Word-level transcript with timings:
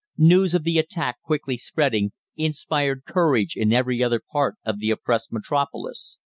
News 0.17 0.55
of 0.55 0.63
the 0.63 0.79
attack, 0.79 1.17
quickly 1.21 1.57
spreading, 1.57 2.11
inspired 2.35 3.05
courage 3.05 3.55
in 3.55 3.71
every 3.71 4.01
other 4.03 4.19
part 4.31 4.55
of 4.65 4.79
the 4.79 4.89
oppressed 4.89 5.31
Metropolis. 5.31 6.17